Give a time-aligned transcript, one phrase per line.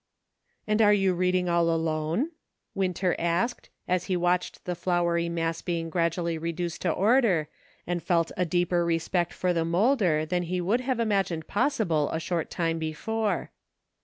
[0.67, 2.31] "And are you reading all alone?"
[2.73, 7.49] Winter asked, as he watched the floury mass being gradually re duced to order,
[7.85, 12.19] and felt a deeper respect for the molder than he would have imagined possible a
[12.19, 13.51] short time before.